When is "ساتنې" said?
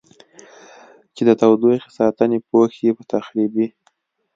1.97-2.39